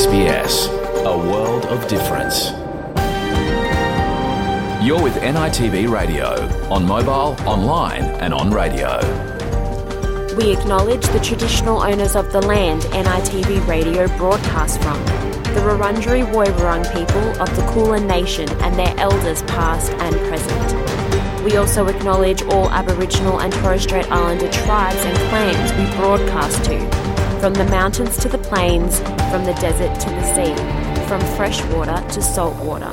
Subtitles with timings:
[0.00, 0.66] SBS,
[1.04, 2.52] a world of difference.
[4.82, 8.96] You're with NITV Radio, on mobile, online, and on radio.
[10.38, 14.98] We acknowledge the traditional owners of the land NITV Radio broadcasts from,
[15.52, 21.44] the Wurundjeri Woiwurrung people of the Kulin Nation and their elders past and present.
[21.44, 27.09] We also acknowledge all Aboriginal and Torres Strait Islander tribes and clans we broadcast to,
[27.40, 30.54] from the mountains to the plains, from the desert to the sea,
[31.08, 32.92] from fresh water to salt water.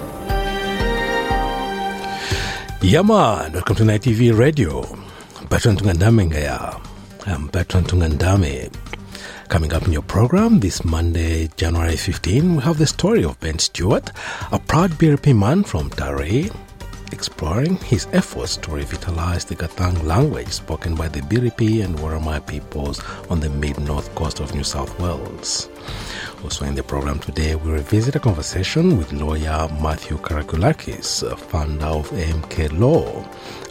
[2.81, 3.51] Yeah, man.
[3.51, 4.83] Welcome to NITV Radio.
[5.49, 6.81] Tungandame.
[7.25, 8.73] I'm Bertrand Tungandame.
[9.49, 13.59] Coming up in your program this Monday, January 15, we have the story of Ben
[13.59, 14.11] Stewart,
[14.53, 16.53] a proud Biripi man from Taree,
[17.11, 23.01] exploring his efforts to revitalize the Gathang language spoken by the Biripi and Worimi peoples
[23.29, 25.69] on the mid-north coast of New South Wales.
[26.43, 32.09] Also in the program today, we revisit a conversation with lawyer Matthew Karakoulakis, founder of
[32.11, 33.21] AMK Law,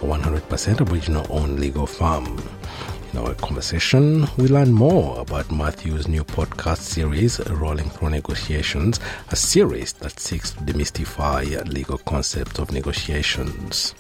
[0.03, 2.37] a 100% Aboriginal-owned legal firm.
[3.17, 9.01] In our conversation, we learn more about Matthew's new podcast series, Rolling Through Negotiations,
[9.31, 13.95] a series that seeks to demystify legal concepts of negotiations.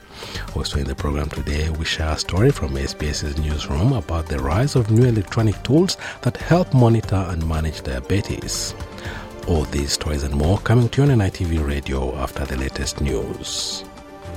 [0.55, 4.77] Also in the program today, we share a story from SBS's newsroom about the rise
[4.77, 8.75] of new electronic tools that help monitor and manage diabetes.
[9.48, 13.83] All these stories and more coming to you on NITV Radio after the latest news.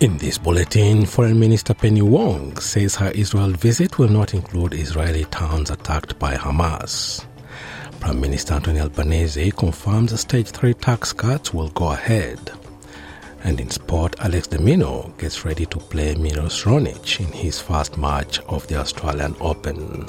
[0.00, 5.24] In this bulletin, Foreign Minister Penny Wong says her Israel visit will not include Israeli
[5.24, 7.26] towns attacked by Hamas.
[7.98, 12.38] Prime Minister Anthony Albanese confirms stage 3 tax cuts will go ahead.
[13.42, 17.98] And in sport, Alex de Minaur gets ready to play Milos Raonic in his first
[17.98, 20.08] match of the Australian Open.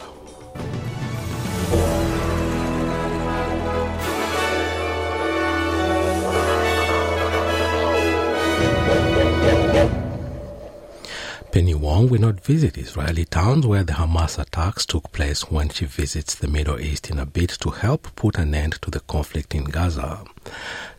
[11.52, 15.86] Penny Wong will not visit Israeli towns where the Hamas attacks took place when she
[15.86, 19.56] visits the Middle East in a bid to help put an end to the conflict
[19.56, 20.26] in Gaza.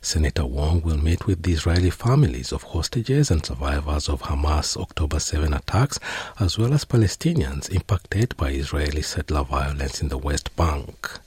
[0.01, 5.21] Senator Wong will meet with the Israeli families of hostages and survivors of Hamas October
[5.21, 6.01] 7 attacks,
[6.41, 11.21] as well as Palestinians impacted by Israeli settler violence in the West Bank.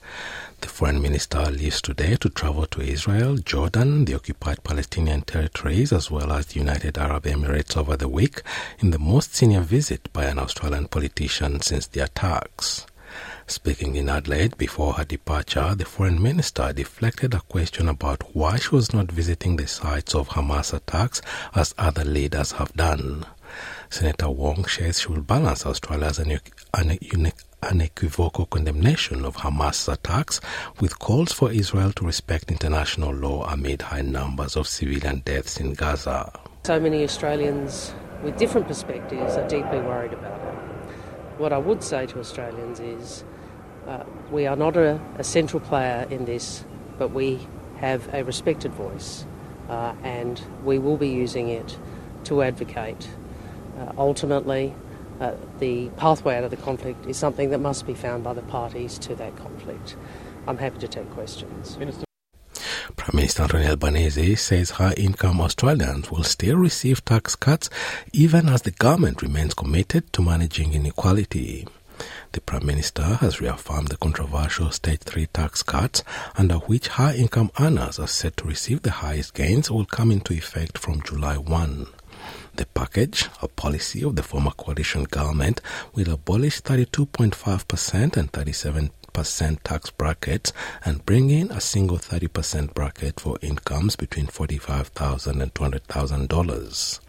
[0.64, 6.10] The foreign minister leaves today to travel to Israel, Jordan, the occupied Palestinian territories, as
[6.10, 8.40] well as the United Arab Emirates over the week
[8.78, 12.86] in the most senior visit by an Australian politician since the attacks.
[13.46, 18.74] Speaking in Adelaide before her departure, the foreign minister deflected a question about why she
[18.74, 21.20] was not visiting the sites of Hamas attacks
[21.54, 23.26] as other leaders have done.
[23.90, 26.18] Senator Wong says she will balance Australia's
[27.64, 30.40] unequivocal condemnation of Hamas attacks
[30.80, 35.74] with calls for Israel to respect international law amid high numbers of civilian deaths in
[35.74, 36.32] Gaza.
[36.64, 40.54] So many Australians with different perspectives are deeply worried about it.
[41.38, 43.24] What I would say to Australians is
[43.86, 46.64] uh, we are not a, a, central player in this,
[46.98, 49.26] but we have a respected voice
[49.68, 51.78] uh, and we will be using it
[52.24, 53.08] to advocate.
[53.78, 54.74] Uh, ultimately,
[55.20, 58.42] uh, the pathway out of the conflict is something that must be found by the
[58.42, 59.96] parties to that conflict.
[60.46, 61.78] I'm happy to take questions.
[61.78, 62.04] Minister.
[62.96, 67.68] Prime Minister Anthony Albanese says high income Australians will still receive tax cuts
[68.12, 71.66] even as the government remains committed to managing inequality.
[72.32, 76.02] The Prime Minister has reaffirmed the controversial Stage 3 tax cuts,
[76.36, 80.32] under which high income earners are set to receive the highest gains, will come into
[80.32, 81.86] effect from July 1.
[82.56, 85.60] The package, a policy of the former coalition government,
[85.94, 90.52] will abolish 32.5% and 37% tax brackets
[90.84, 97.00] and bring in a single 30% bracket for incomes between $45,000 and $200,000.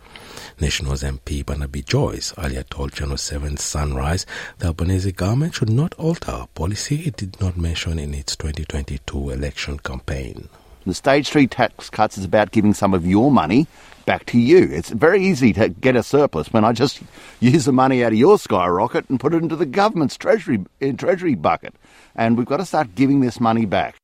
[0.59, 4.25] Nationals MP Barnaby Joyce earlier told Channel 7's Sunrise
[4.57, 9.29] the Albanese government should not alter a policy it did not mention in its 2022
[9.29, 10.49] election campaign.
[10.87, 13.67] The stage three tax cuts is about giving some of your money
[14.05, 14.69] back to you.
[14.71, 17.01] It's very easy to get a surplus when I just
[17.39, 20.65] use the money out of your skyrocket and put it into the government's treasury
[20.97, 21.75] treasury bucket.
[22.15, 23.95] And we've got to start giving this money back.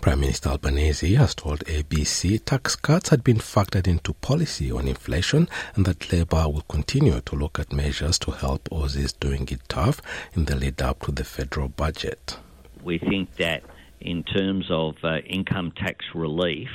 [0.00, 5.48] Prime Minister Albanese has told ABC tax cuts had been factored into policy on inflation
[5.74, 10.00] and that Labour will continue to look at measures to help Aussies doing it tough
[10.34, 12.38] in the lead up to the federal budget.
[12.82, 13.62] We think that
[14.00, 16.70] in terms of uh, income tax relief,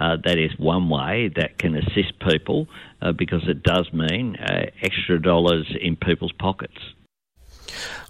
[0.00, 2.66] uh, that is one way that can assist people
[3.02, 6.78] uh, because it does mean uh, extra dollars in people's pockets.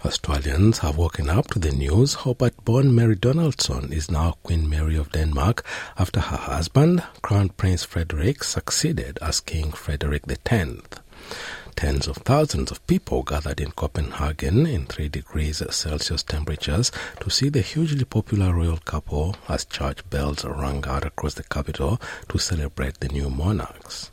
[0.03, 5.11] Australians have woken up to the news Hobart-born Mary Donaldson is now Queen Mary of
[5.11, 5.63] Denmark
[5.99, 10.81] after her husband, Crown Prince Frederik, succeeded as King Frederick X.
[11.81, 17.49] Tens of thousands of people gathered in Copenhagen in 3 degrees Celsius temperatures to see
[17.49, 21.99] the hugely popular royal couple as church bells rang out across the capital
[22.29, 24.10] to celebrate the new monarchs.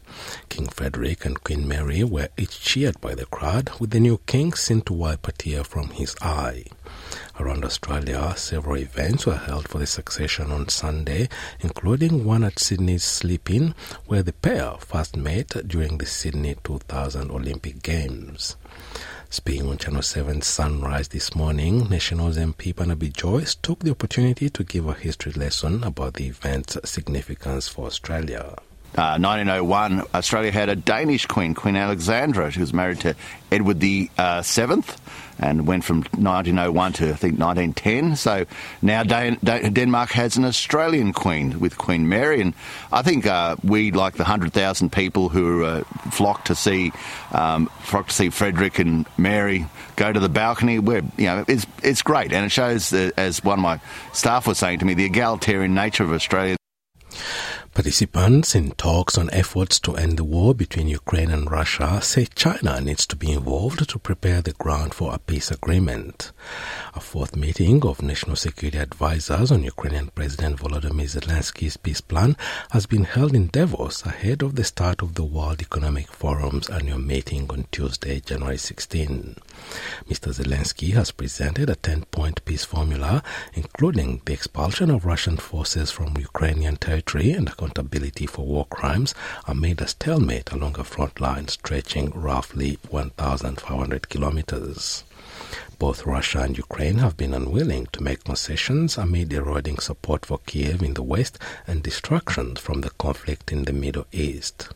[0.49, 4.53] King Frederick and Queen Mary were each cheered by the crowd, with the new king
[4.53, 6.65] seen to wipe a tear from his eye.
[7.41, 11.29] Around Australia, several events were held for the succession on Sunday,
[11.61, 13.75] including one at Sydney's Slip Inn,
[14.06, 18.56] where the pair first met during the Sydney 2000 Olympic Games.
[19.31, 24.65] Speaking on Channel 7 Sunrise this morning, Nationals MP Barnaby Joyce took the opportunity to
[24.65, 28.56] give a history lesson about the event's significance for Australia.
[28.96, 32.50] Uh, 1901, Australia had a Danish queen, Queen Alexandra.
[32.50, 33.14] who was married to
[33.52, 35.00] Edward the uh, Seventh,
[35.38, 38.17] and went from 1901 to I think 1910.
[38.17, 38.46] So
[38.82, 42.55] now Dan- Dan- Denmark has an Australian queen with Queen Mary, and
[42.90, 46.91] I think uh, we, like the hundred thousand people who uh, flock to see
[47.32, 50.81] um, flock to see Frederick and Mary go to the balcony.
[50.81, 53.81] Where you know it's it's great, and it shows, uh, as one of my
[54.12, 56.57] staff was saying to me, the egalitarian nature of Australia.
[57.79, 62.81] Participants in talks on efforts to end the war between Ukraine and Russia say China
[62.81, 66.33] needs to be involved to prepare the ground for a peace agreement.
[66.95, 72.37] A fourth meeting of national security advisors on Ukrainian President Volodymyr Zelensky's peace plan
[72.73, 76.99] has been held in Davos ahead of the start of the World Economic Forum's annual
[76.99, 79.37] meeting on Tuesday, January 16.
[80.09, 80.33] Mr.
[80.35, 83.23] Zelensky has presented a 10 point peace formula,
[83.55, 89.15] including the expulsion of Russian forces from Ukrainian territory and accountability for war crimes
[89.47, 95.05] amid a stalemate along a front line stretching roughly 1,500 kilometers.
[95.79, 100.82] Both Russia and Ukraine have been unwilling to make concessions amid eroding support for Kiev
[100.82, 104.70] in the west and distractions from the conflict in the Middle East.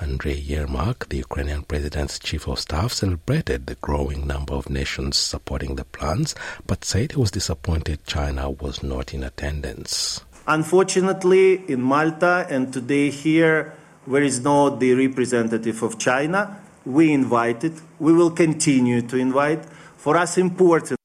[0.00, 5.76] Andrei Yermak, the Ukrainian president's chief of staff, celebrated the growing number of nations supporting
[5.76, 6.34] the plans,
[6.66, 10.22] but said he was disappointed China was not in attendance.
[10.46, 13.74] Unfortunately, in Malta and today here,
[14.06, 16.58] there is no the representative of China.
[16.84, 17.80] We invited.
[18.00, 19.64] We will continue to invite.
[19.96, 20.98] For us, important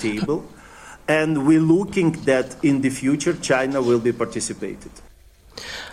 [0.00, 0.44] table,
[1.06, 4.90] and we're looking that in the future China will be participated.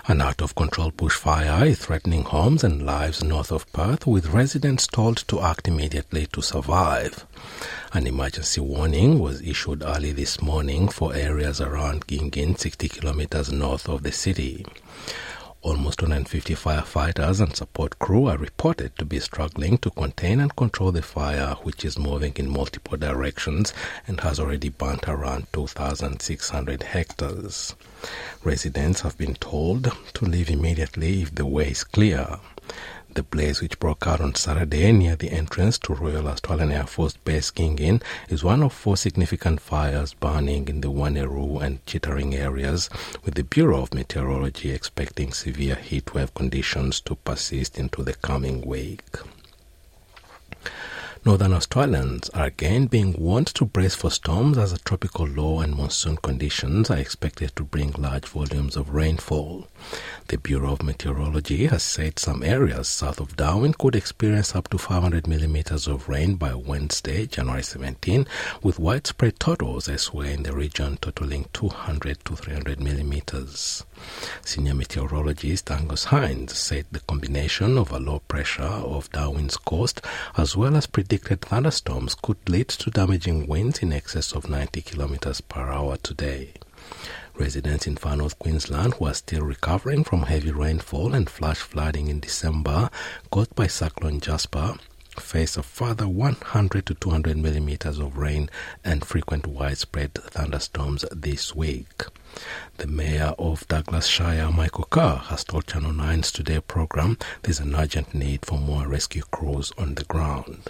[0.08, 4.88] An out of control bushfire is threatening homes and lives north of Perth, with residents
[4.88, 7.25] told to act immediately to survive.
[7.94, 13.90] An emergency warning was issued early this morning for areas around Gingin, 60 kilometers north
[13.90, 14.66] of the city.
[15.64, 20.92] Almost 250 firefighters and support crew are reported to be struggling to contain and control
[20.94, 23.74] the fire, which is moving in multiple directions
[24.07, 27.76] and has already burnt around 2,600 hectares.
[28.44, 32.39] Residents have been told to leave immediately if the way is clear.
[33.13, 37.18] The blaze, which broke out on Saturday near the entrance to Royal Australian Air Force
[37.18, 42.89] Base Gingin, is one of four significant fires burning in the Wanneroo and Chittering areas,
[43.25, 49.18] with the Bureau of Meteorology expecting severe heatwave conditions to persist into the coming week.
[51.28, 56.16] Northern Australians are again being warned to brace for storms as tropical low and monsoon
[56.16, 59.68] conditions are expected to bring large volumes of rainfall.
[60.28, 64.78] The Bureau of Meteorology has said some areas south of Darwin could experience up to
[64.78, 68.28] 500 millimeters of rain by Wednesday, January 17,
[68.62, 73.86] with widespread totals elsewhere in the region totaling 200 to 300 millimeters.
[74.44, 80.02] Senior meteorologist Angus Hines said the combination of a low pressure off Darwin's coast
[80.36, 85.40] as well as predicted thunderstorms could lead to damaging winds in excess of 90 kilometers
[85.40, 86.54] per hour today.
[87.39, 92.07] Residents in far north Queensland who are still recovering from heavy rainfall and flash flooding
[92.07, 92.89] in December
[93.29, 94.75] caused by Cyclone Jasper
[95.19, 98.49] face a further 100 to 200 millimeters of rain
[98.83, 102.03] and frequent widespread thunderstorms this week.
[102.77, 107.75] The mayor of Douglas Shire, Michael Carr, has told Channel 9's Today program there's an
[107.75, 110.69] urgent need for more rescue crews on the ground.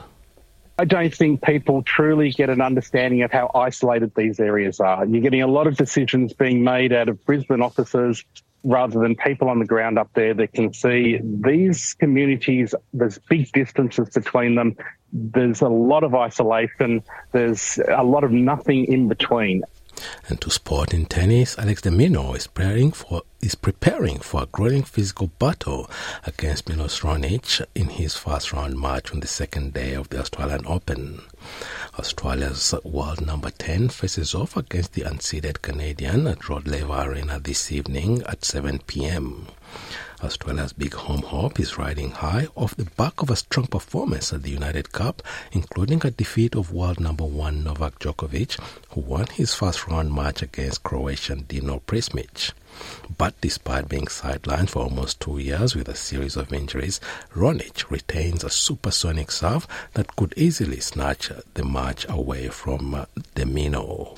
[0.80, 5.06] I don't think people truly get an understanding of how isolated these areas are.
[5.06, 8.24] You're getting a lot of decisions being made out of Brisbane offices
[8.64, 13.52] rather than people on the ground up there that can see these communities, there's big
[13.54, 14.76] distances between them.
[15.14, 17.02] There's a lot of isolation.
[17.32, 19.64] There's a lot of nothing in between.
[20.28, 24.48] And to sport in tennis, Alex de Minaur is preparing for is preparing for a
[24.48, 25.90] grueling physical battle
[26.26, 30.66] against Milos Raonic in his first round match on the second day of the Australian
[30.66, 31.22] Open.
[32.00, 37.72] Australia's world number 10 faces off against the unseeded Canadian at Rod Laver Arena this
[37.72, 39.48] evening at 7 p.m.
[40.24, 44.42] Australia's big home hope is riding high off the back of a strong performance at
[44.42, 45.22] the United Cup,
[45.52, 48.60] including a defeat of world number one Novak Djokovic,
[48.90, 52.52] who won his first round match against Croatian Dino Prizmic.
[53.18, 57.00] But despite being sidelined for almost two years with a series of injuries,
[57.36, 63.06] Raonic retains a supersonic serve that could easily snatch the match away from uh,
[63.36, 64.18] de Minaur.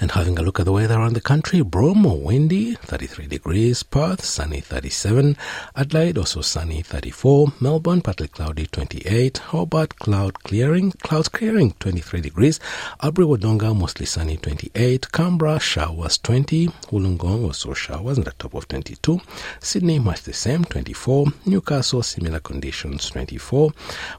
[0.00, 4.24] And having a look at the weather around the country, Broome, windy, 33 degrees, Perth,
[4.24, 5.36] sunny, 37,
[5.74, 12.60] Adelaide, also sunny, 34, Melbourne, partly cloudy, 28, Hobart, cloud clearing, clouds clearing, 23 degrees,
[13.02, 18.68] Albury Wodonga, mostly sunny, 28, Canberra, showers, 20, Wollongong, also showers, at the top of
[18.68, 19.20] 22,
[19.60, 23.72] Sydney, much the same, 24, Newcastle, similar conditions, 24,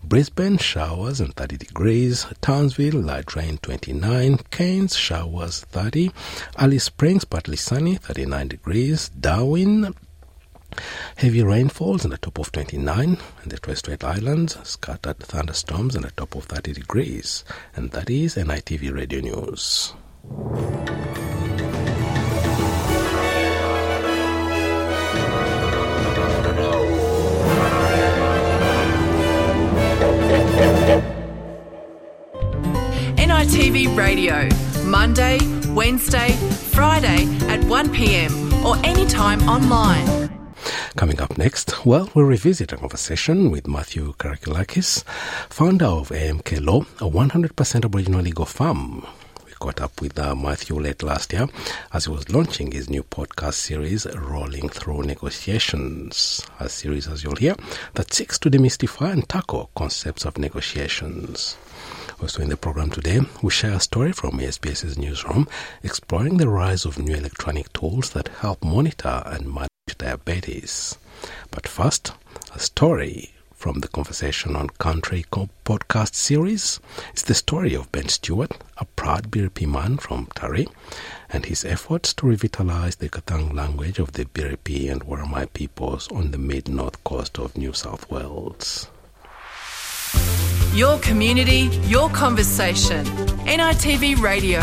[0.03, 6.11] Brisbane, showers and 30 degrees, Townsville, light rain, 29, Cairns, showers, was 30.
[6.57, 9.09] Alice Springs, partly sunny, 39 degrees.
[9.09, 9.93] Darwin,
[11.15, 13.17] heavy rainfalls on the top of 29.
[13.43, 17.43] And the Torres Strait Islands, scattered thunderstorms on the top of 30 degrees.
[17.75, 19.93] And that is NITV Radio News.
[33.17, 34.49] NITV Radio,
[34.87, 35.37] Monday,
[35.73, 36.31] Wednesday,
[36.71, 40.29] Friday at 1pm or anytime online.
[40.95, 45.03] Coming up next, well, we'll revisit a conversation with Matthew Karakoulakis,
[45.49, 49.05] founder of AMK Law, a 100% Aboriginal legal firm.
[49.45, 51.47] We caught up with uh, Matthew late last year
[51.91, 57.35] as he was launching his new podcast series, Rolling Through Negotiations, a series, as you'll
[57.35, 57.55] hear,
[57.95, 61.57] that seeks to demystify and tackle concepts of negotiations.
[62.21, 65.47] Also in the program today, we share a story from ASBS's newsroom
[65.83, 70.97] exploring the rise of new electronic tools that help monitor and manage diabetes.
[71.51, 72.11] But first,
[72.55, 75.25] a story from the Conversation on Country
[75.65, 76.79] podcast series.
[77.11, 80.67] It's the story of Ben Stewart, a proud Biripi man from Taree,
[81.29, 86.31] and his efforts to revitalize the Gathang language of the Biripi and Worimi peoples on
[86.31, 88.89] the mid-north coast of New South Wales.
[90.77, 93.03] Your community, your conversation.
[93.47, 94.61] NITV Radio.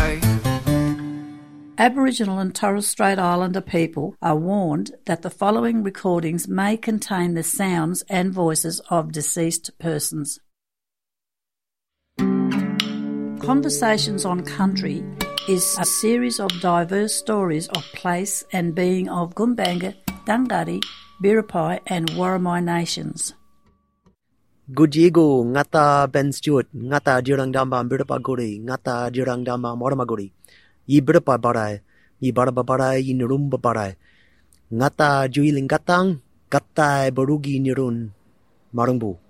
[1.77, 7.43] Aboriginal and Torres Strait Islander people are warned that the following recordings may contain the
[7.43, 10.39] sounds and voices of deceased persons.
[12.17, 15.03] Conversations on Country
[15.49, 19.95] is a series of diverse stories of place and being of Gumbaynggirr,
[20.25, 20.81] Dangari,
[21.21, 23.33] Biripi, and Worimi nations.
[24.65, 30.33] Gujigo ngata Ben Stewart ngata dirang damba birapa gori ngata dirang damba moramagori
[30.89, 31.85] yi birapa barai
[32.17, 33.93] yi baraba barai yi nirumba barai
[34.73, 36.17] ngata juiling gatang
[36.49, 38.09] gatai barugi nirun
[38.73, 39.21] marumbu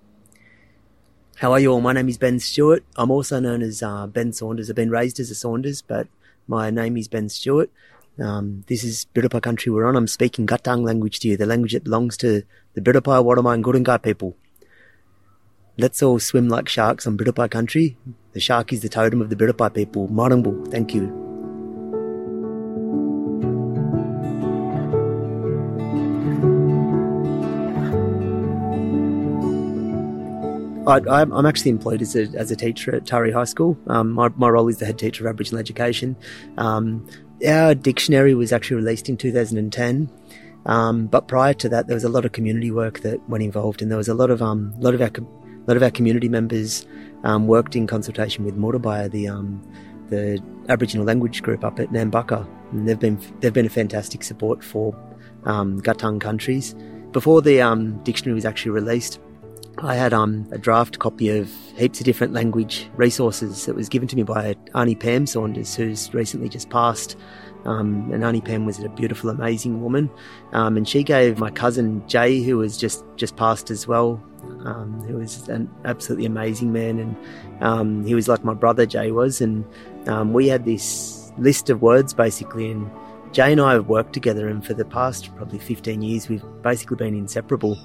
[1.36, 1.84] How are you all?
[1.84, 2.80] My name is Ben Stewart.
[2.96, 4.70] I'm also known as uh, Ben Saunders.
[4.70, 6.08] I've been raised as a Saunders, but
[6.48, 7.68] my name is Ben Stewart.
[8.16, 9.96] Um, this is Birapa country we're on.
[10.00, 12.40] I'm speaking Gathang language to you, the language that belongs to
[12.72, 14.32] the Birapa, Worimi and Gurungai people.
[15.78, 17.98] Let's all swim like sharks on Biripi country.
[18.32, 20.08] The shark is the totem of the Biripi people.
[20.08, 21.24] Marangbu, thank you.
[30.86, 33.76] I, am actually employed as a, as a teacher at Taree High School.
[33.88, 36.16] Um, my, my role is the head teacher of Aboriginal education.
[36.56, 37.06] Um,
[37.46, 40.10] our dictionary was actually released in 2010.
[40.64, 43.82] Um, but prior to that, there was a lot of community work that went involved,
[43.82, 45.10] and there was a lot of um, lot of our
[45.66, 46.86] a lot of our community members
[47.24, 49.62] um, worked in consultation with Muurrbay, the um,
[50.08, 54.62] the Aboriginal language group up at Nambucca, and they've been they've been a fantastic support
[54.62, 54.96] for
[55.44, 56.74] um, Gathang countries.
[57.12, 59.18] Before the um, dictionary was actually released,
[59.78, 64.06] I had um, a draft copy of heaps of different language resources that was given
[64.08, 67.16] to me by Auntie Pam Saunders, who's recently just passed.
[67.64, 70.08] Um, and Auntie Pam was a beautiful, amazing woman,
[70.52, 74.22] um, and she gave my cousin Jay, who was just just passed as well,
[74.64, 77.16] um, who was an absolutely amazing man, and
[77.62, 79.64] um, he was like my brother Jay was, and
[80.06, 82.90] um, we had this list of words basically, and
[83.32, 86.96] Jay and I have worked together, and for the past probably 15 years, we've basically
[86.96, 87.78] been inseparable.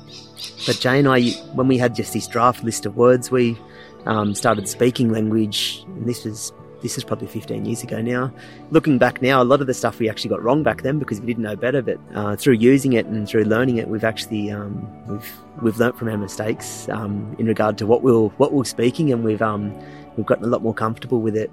[0.65, 3.57] But Jay and I, when we had just this draft list of words, we
[4.05, 8.33] um, started speaking language, and this was this is probably 15 years ago now.
[8.71, 11.19] Looking back now, a lot of the stuff we actually got wrong back then because
[11.19, 11.81] we didn't know better.
[11.81, 15.97] But uh, through using it and through learning it, we've actually um, we've we've learnt
[15.97, 19.73] from our mistakes um, in regard to what we're what we're speaking, and we've um,
[20.17, 21.51] we've gotten a lot more comfortable with it.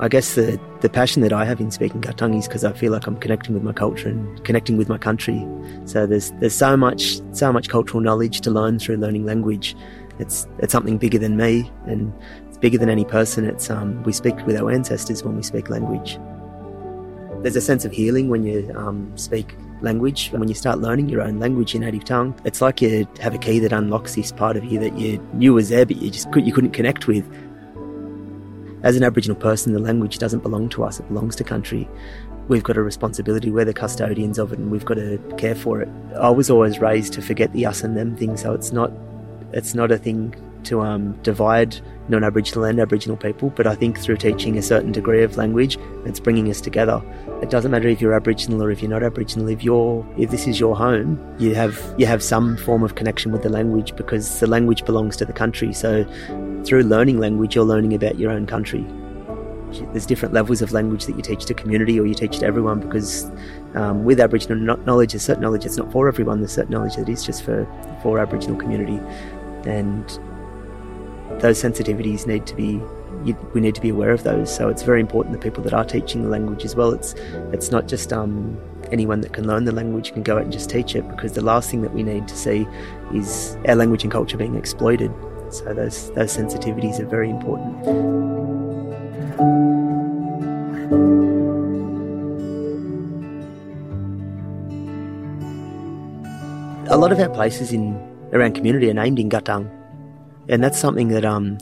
[0.00, 2.90] I guess the, the passion that I have in speaking Gatangi is because I feel
[2.90, 5.46] like I'm connecting with my culture and connecting with my country.
[5.84, 9.76] So there's there's so much so much cultural knowledge to learn through learning language.
[10.18, 12.12] It's it's something bigger than me and
[12.54, 13.44] it's bigger than any person.
[13.44, 16.20] It's um, we speak with our ancestors when we speak language.
[17.42, 20.28] There's a sense of healing when you um, speak language.
[20.30, 23.34] And when you start learning your own language, your native tongue, it's like you have
[23.34, 26.10] a key that unlocks this part of you that you knew was there, but you
[26.10, 27.28] just could, you couldn't connect with
[28.84, 31.88] as an Aboriginal person, the language doesn't belong to us, it belongs to country.
[32.48, 35.80] We've got a responsibility, we're the custodians of it, and we've got to care for
[35.80, 35.88] it.
[36.20, 38.92] I was always raised to forget the us and them thing, so it's not,
[39.52, 43.98] it's not a thing to um, divide non Aboriginal and Aboriginal people, but I think
[43.98, 47.02] through teaching a certain degree of language, it's bringing us together.
[47.42, 49.48] It doesn't matter if you're Aboriginal or if you're not Aboriginal.
[49.48, 53.32] If you're, if this is your home, you have you have some form of connection
[53.32, 55.72] with the language because the language belongs to the country.
[55.72, 56.04] So,
[56.64, 58.84] through learning language, you're learning about your own country.
[59.92, 62.78] There's different levels of language that you teach to community or you teach to everyone
[62.78, 63.28] because
[63.74, 66.40] um, with Aboriginal knowledge, there's certain knowledge that's not for everyone.
[66.40, 67.66] There's certain knowledge that is just for
[68.02, 69.00] for Aboriginal community,
[69.68, 70.18] and
[71.40, 72.80] those sensitivities need to be
[73.54, 74.54] we need to be aware of those.
[74.54, 76.92] So it's very important the people that are teaching the language as well.
[76.92, 77.14] It's
[77.52, 78.58] it's not just um,
[78.92, 81.40] anyone that can learn the language can go out and just teach it because the
[81.40, 82.66] last thing that we need to see
[83.14, 85.10] is our language and culture being exploited.
[85.50, 87.86] So those those sensitivities are very important.
[96.90, 97.96] A lot of our places in
[98.32, 99.70] around community are named in Gathang
[100.48, 101.58] and that's something that um,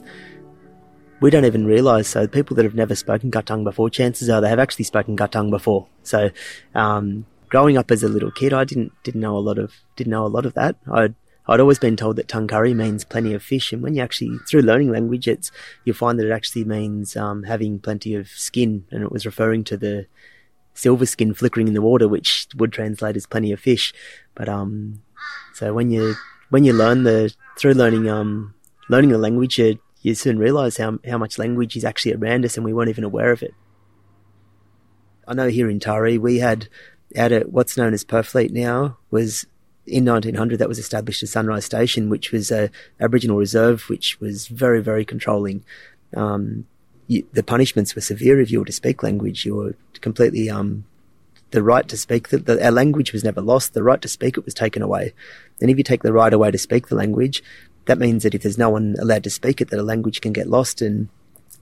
[1.21, 2.09] we don't even realise.
[2.09, 5.51] So people that have never spoken Gathang before, chances are they have actually spoken Gathang
[5.51, 5.87] before.
[6.03, 6.31] So
[6.75, 10.11] um, growing up as a little kid, I didn't didn't know a lot of didn't
[10.11, 10.77] know a lot of that.
[10.91, 11.15] I'd
[11.47, 14.63] I'd always been told that tangkari means plenty of fish, and when you actually through
[14.63, 15.51] learning language, it's
[15.85, 19.65] you find that it actually means um, having plenty of skin, and it was referring
[19.65, 20.07] to the
[20.75, 23.93] silver skin flickering in the water, which would translate as plenty of fish.
[24.35, 25.03] But um,
[25.55, 26.15] so when you
[26.51, 28.55] when you learn the through learning um
[28.93, 32.57] learning a language, you, you soon realise how, how much language is actually around us
[32.57, 33.55] and we weren't even aware of it.
[35.27, 36.69] I know here in Taree, we had
[37.15, 39.47] at what's known as Purfleet now was
[39.87, 44.47] in 1900 that was established as Sunrise Station, which was a Aboriginal reserve, which was
[44.49, 45.65] very, very controlling.
[46.15, 46.67] Um,
[47.07, 49.47] you, the punishments were severe if you were to speak language.
[49.47, 50.85] You were completely um,
[51.51, 52.29] the right to speak.
[52.29, 53.75] The, the, our language was never lost.
[53.75, 55.15] The right to speak it was taken away.
[55.61, 57.43] And if you take the right away to speak the language,
[57.87, 60.33] that means that if there's no one allowed to speak it, that a language can
[60.33, 60.83] get lost.
[60.83, 61.09] And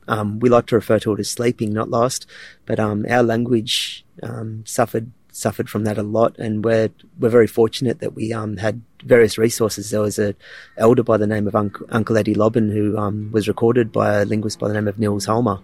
[0.08, 2.26] um, we like to refer to it as sleeping, not lost.
[2.66, 7.46] But um, our language um, suffered suffered from that a lot, and we're we're very
[7.46, 9.90] fortunate that we um, had various resources.
[9.90, 10.34] There was an
[10.76, 14.24] elder by the name of Uncle, Uncle Eddie Lobban who um, was recorded by a
[14.24, 15.60] linguist by the name of Nils Holmer.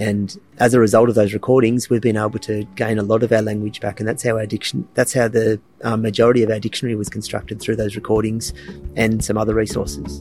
[0.00, 3.30] And as a result of those recordings, we've been able to gain a lot of
[3.32, 6.58] our language back, and that's how our diction, that's how the uh, majority of our
[6.58, 8.54] dictionary was constructed through those recordings
[8.96, 10.18] and some other resources.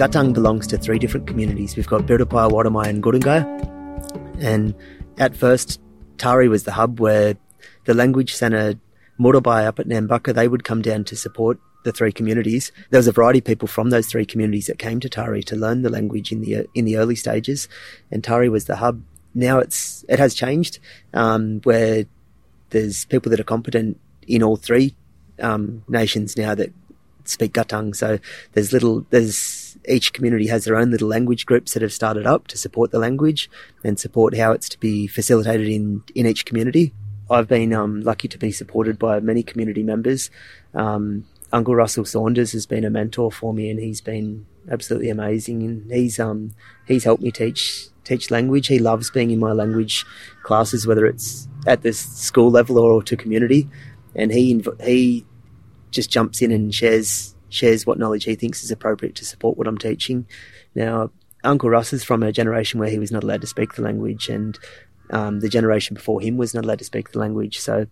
[0.00, 1.76] Gathang belongs to three different communities.
[1.76, 3.44] We've got Biripi, Worimi, and Gurungai.
[4.40, 4.74] And
[5.18, 5.78] at first,
[6.16, 7.36] Taree was the hub where
[7.84, 8.80] the language centre
[9.20, 12.72] Muurrbay up at Nambucca, they would come down to support the three communities.
[12.90, 15.56] There was a variety of people from those three communities that came to Taree to
[15.56, 17.68] learn the language in the in the early stages,
[18.10, 19.02] and Taree was the hub.
[19.34, 20.78] Now it's it has changed,
[21.14, 22.04] um, where
[22.70, 24.94] there's people that are competent in all three
[25.40, 26.72] um, nations now that
[27.24, 27.94] speak Gathang.
[27.94, 28.18] So
[28.52, 32.46] there's little there's each community has their own little language groups that have started up
[32.48, 33.50] to support the language
[33.82, 36.92] and support how it's to be facilitated in in each community.
[37.30, 40.30] I've been um, lucky to be supported by many community members.
[40.74, 45.62] Um, Uncle Russell Saunders has been a mentor for me, and he's been absolutely amazing.
[45.62, 46.52] And he's um
[46.86, 48.66] he's helped me teach teach language.
[48.68, 50.04] He loves being in my language
[50.42, 53.68] classes, whether it's at the school level or to community.
[54.14, 55.26] And he inv- he
[55.90, 59.66] just jumps in and shares shares what knowledge he thinks is appropriate to support what
[59.66, 60.26] I'm teaching.
[60.74, 61.10] Now,
[61.44, 64.30] Uncle Russ is from a generation where he was not allowed to speak the language,
[64.30, 64.58] and
[65.10, 67.58] um, the generation before him was not allowed to speak the language.
[67.60, 67.86] So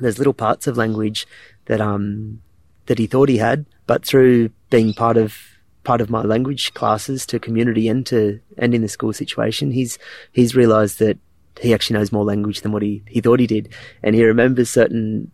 [0.00, 1.26] there's little parts of language
[1.66, 2.40] that um
[2.86, 5.36] that he thought he had, but through being part of
[5.84, 9.98] part of my language classes to community and to and in the school situation, he's
[10.32, 11.18] he's realised that
[11.60, 13.68] he actually knows more language than what he, he thought he did,
[14.02, 15.30] and he remembers certain.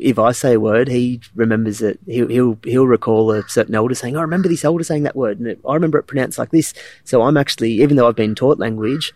[0.00, 2.00] If I say a word, he remembers it.
[2.06, 5.38] He'll he'll, he'll recall a certain elder saying, "I remember this elder saying that word,
[5.38, 8.34] and it, I remember it pronounced like this." So I'm actually, even though I've been
[8.34, 9.12] taught language,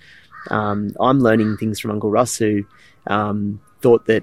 [0.49, 2.65] um, I'm learning things from Uncle Russ, who
[3.09, 4.23] um, thought that,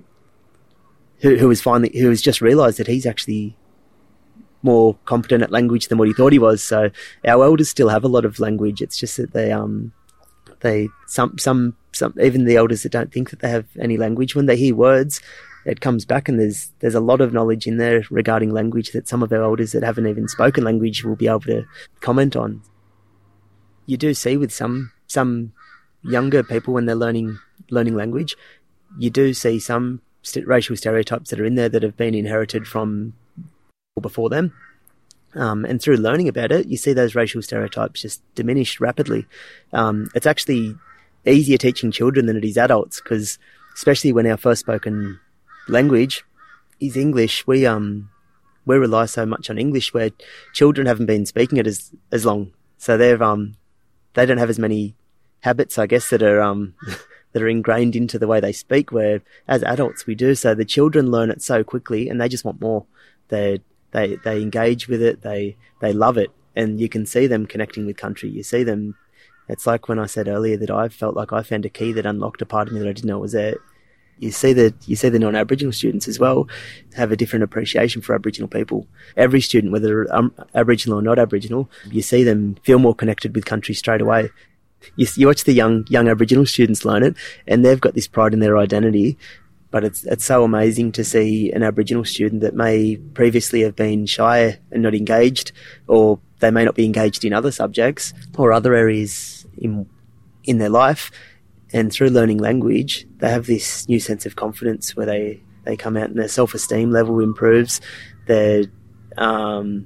[1.20, 3.56] who, who was finally, who has just realised that he's actually
[4.64, 6.64] more competent at language than what he thought he was.
[6.64, 6.90] So
[7.26, 8.82] our elders still have a lot of language.
[8.82, 9.94] It's just that they um
[10.62, 14.36] they some some some even the elders that don't think that they have any language
[14.36, 15.22] when they hear words
[15.68, 19.08] it comes back and there's there's a lot of knowledge in there regarding language that
[19.08, 21.66] some of our elders that haven't even spoken language will be able to
[22.00, 22.62] comment on
[23.86, 25.52] you do see with some some
[26.04, 27.38] younger people when they're learning
[27.70, 28.36] learning language
[28.98, 32.68] you do see some st- racial stereotypes that are in there that have been inherited
[32.68, 33.14] from
[34.02, 34.54] before them
[35.38, 39.26] um, and through learning about it, you see those racial stereotypes just diminish rapidly.
[39.74, 40.76] Um, it's actually
[41.26, 43.38] easier teaching children than it is adults because,
[43.76, 45.20] especially when our first spoken
[45.68, 46.24] language
[46.80, 48.10] is English, we um
[48.66, 50.12] we rely so much on English where
[50.54, 53.56] children haven't been speaking it as as long, so they've um
[54.14, 54.96] they don't have as many
[55.42, 56.74] habits, I guess, that are um
[57.38, 58.92] that are ingrained into the way they speak.
[58.92, 62.44] Where as adults we do, so the children learn it so quickly and they just
[62.44, 62.86] want more.
[63.28, 65.22] They they they engage with it.
[65.22, 68.30] They they love it, and you can see them connecting with country.
[68.30, 68.96] You see them.
[69.50, 72.06] It's like when I said earlier that I felt like I found a key that
[72.06, 73.58] unlocked a part of me that I didn't know was there.
[74.20, 76.50] You see that you see the non-Aboriginal students as well
[76.96, 78.88] have a different appreciation for Aboriginal people.
[79.16, 83.46] Every student, whether um, Aboriginal or not Aboriginal, you see them feel more connected with
[83.46, 84.30] country straight away.
[84.96, 87.16] You, you watch the young young Aboriginal students learn it,
[87.48, 89.18] and they've got this pride in their identity
[89.72, 94.06] but it's it's so amazing to see an Aboriginal student that may previously have been
[94.06, 95.52] shy and not engaged,
[95.88, 99.88] or they may not be engaged in other subjects or other areas in
[100.44, 101.12] in their life,
[101.74, 105.98] and through learning language, they have this new sense of confidence where they they come
[105.98, 107.82] out and their self esteem level improves,
[108.26, 108.64] their
[109.18, 109.86] um,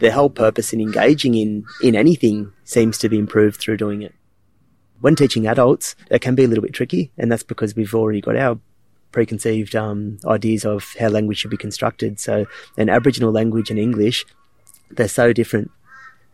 [0.00, 4.14] their whole purpose in engaging in in anything seems to be improved through doing it.
[5.00, 8.20] When teaching adults, it can be a little bit tricky, and that's because we've already
[8.20, 8.58] got our
[9.12, 12.20] preconceived um, ideas of how language should be constructed.
[12.20, 14.24] So, an Aboriginal language and English,
[14.90, 15.70] they're so different.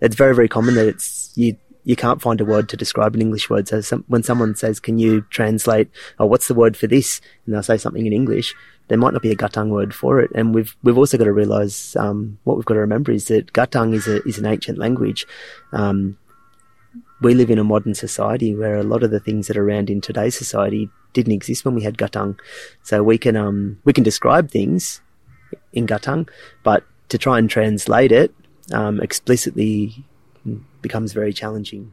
[0.01, 1.57] It's very, very common that it's you.
[1.85, 3.69] You can't find a word to describe an English word.
[3.69, 7.21] So some, when someone says, "Can you translate?" Oh, what's the word for this?
[7.45, 8.55] And they'll say something in English.
[8.89, 10.31] There might not be a Gathang word for it.
[10.35, 13.53] And we've we've also got to realise um, what we've got to remember is that
[13.53, 15.27] Gathang is a is an ancient language.
[15.73, 16.19] Um,
[17.21, 19.91] we live in a modern society where a lot of the things that are around
[19.91, 22.39] in today's society didn't exist when we had Gathang.
[22.83, 25.01] So we can um, we can describe things
[25.73, 26.29] in Gathang,
[26.63, 28.35] but to try and translate it
[28.73, 30.05] um, explicitly
[30.83, 31.93] becomes very challenging.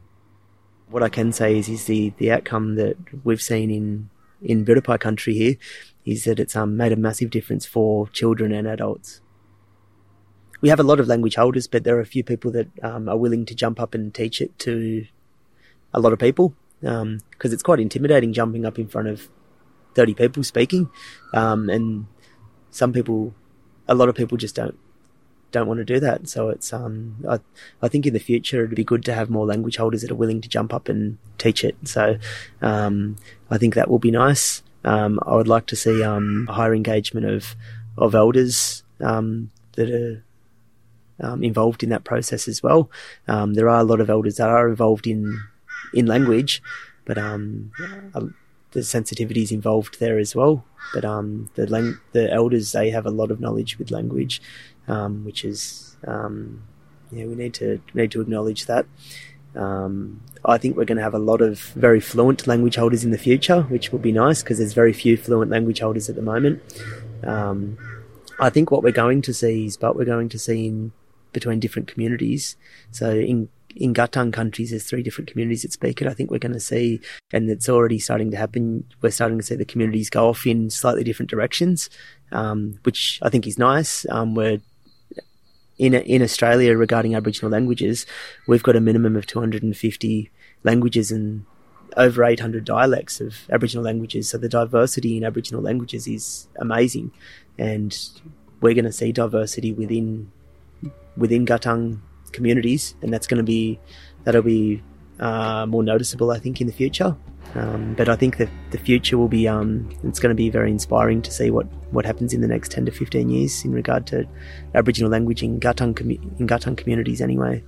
[0.88, 4.10] What I can say is, is the, the outcome that we've seen in
[4.42, 5.56] in Biripi country here
[6.04, 9.20] is that it's um, made a massive difference for children and adults.
[10.60, 13.08] We have a lot of language holders, but there are a few people that um,
[13.08, 15.06] are willing to jump up and teach it to
[15.92, 19.28] a lot of people because um, it's quite intimidating jumping up in front of
[19.94, 20.90] 30 people speaking.
[21.32, 22.06] Um, and
[22.70, 23.34] some people,
[23.88, 24.78] a lot of people just don't
[25.54, 26.28] don't want to do that.
[26.28, 27.38] So it's um, I,
[27.80, 30.16] I think in the future it'd be good to have more language holders that are
[30.16, 31.76] willing to jump up and teach it.
[31.84, 32.18] So
[32.60, 33.16] um,
[33.50, 34.62] I think that will be nice.
[34.84, 37.56] Um, I would like to see um, higher engagement of
[37.96, 40.24] of elders um, that are
[41.20, 42.90] um, involved in that process as well.
[43.28, 45.40] Um, there are a lot of elders that are involved in
[45.92, 46.62] in language,
[47.04, 47.72] but um,
[48.72, 50.64] the sensitivities involved there as well.
[50.92, 54.42] But the lang- the elders they have a lot of knowledge with language,
[54.86, 55.96] which is
[57.10, 58.86] yeah we need to need to acknowledge that.
[59.56, 63.10] Um, I think we're going to have a lot of very fluent language holders in
[63.10, 66.22] the future, which will be nice because there's very few fluent language holders at the
[66.22, 66.62] moment.
[67.22, 67.78] Um,
[68.40, 70.92] I think what we're going to see is, but we're going to see in
[71.32, 72.56] between different communities.
[72.90, 76.06] So in in Gathang countries, there's three different communities that speak it.
[76.06, 77.00] I think we're going to see,
[77.32, 78.84] and it's already starting to happen.
[79.02, 81.90] We're starting to see the communities go off in slightly different directions,
[82.30, 84.06] um, which I think is nice.
[84.10, 84.60] Um, we're
[85.78, 88.06] in in Australia regarding Aboriginal languages,
[88.46, 90.30] we've got a minimum of 250
[90.62, 91.44] languages and
[91.96, 94.28] over 800 dialects of Aboriginal languages.
[94.28, 97.12] So the diversity in Aboriginal languages is amazing,
[97.58, 97.96] and
[98.60, 100.30] we're going to see diversity within
[101.16, 102.00] within Gathang
[102.32, 103.78] communities, and that's going to be
[104.24, 104.82] that'll be
[105.20, 107.16] uh, more noticeable, I think, in the future.
[107.54, 110.70] Um, but I think that the future will be um, it's going to be very
[110.70, 114.06] inspiring to see what, what happens in the next 10 to 15 years in regard
[114.08, 114.26] to
[114.74, 117.62] Aboriginal language in commu- in Gathang communities anyway.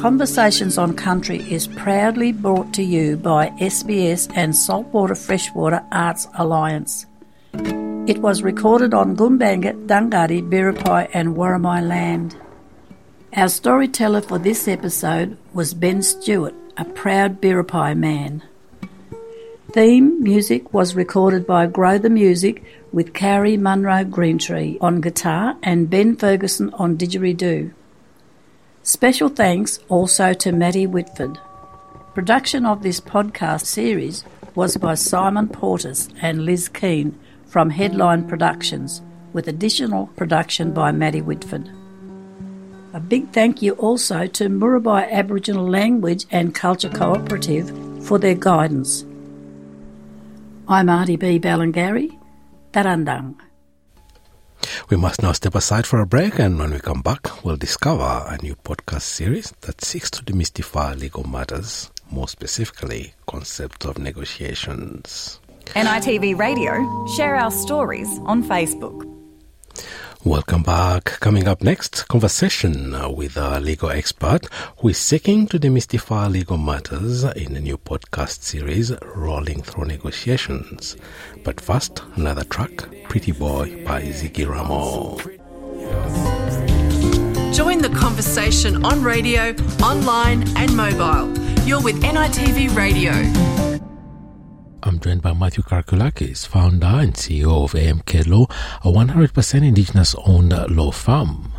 [0.00, 7.06] Conversations on Country is proudly brought to you by SBS and Saltwater Freshwater Arts Alliance.
[7.52, 12.34] It was recorded on Gumbaynggirr, Dangari, Biripi and Worimi land.
[13.36, 18.42] Our storyteller for this episode was Ben Stewart, a proud Biripi man.
[19.70, 25.88] Theme music was recorded by Grow the Music with Carrie Munro Greentree on guitar and
[25.88, 27.72] Ben Ferguson on didgeridoo.
[28.82, 31.38] Special thanks also to Matty Whitford.
[32.14, 34.24] Production of this podcast series
[34.56, 37.16] was by Simon Portis and Liz Keane
[37.46, 41.70] from Headline Productions, with additional production by Matty Whitford.
[42.92, 47.70] A big thank you also to Muurrbay Aboriginal Language and Culture Cooperative
[48.04, 49.04] for their guidance.
[50.66, 51.38] I'm Artie B.
[51.38, 52.18] Balangari,
[52.72, 53.36] Tarandang.
[54.88, 58.24] We must now step aside for a break, and when we come back, we'll discover
[58.26, 65.38] a new podcast series that seeks to demystify legal matters, more specifically, concepts of negotiations.
[65.76, 69.19] NITV Radio, share our stories on Facebook.
[70.24, 71.04] Welcome back.
[71.20, 74.46] Coming up next, conversation with a legal expert
[74.78, 80.98] who is seeking to demystify legal matters in a new podcast series, Rolling Through Negotiations.
[81.42, 85.16] But first, another track, Pretty Boy by Ziggy Ramo.
[87.54, 91.34] Join the conversation on radio, online, and mobile.
[91.66, 93.69] You're with NITV Radio.
[94.82, 98.46] I'm joined by Matthew Karakoulakis, founder and CEO of AMK Law,
[98.82, 101.52] a 100% indigenous owned law firm.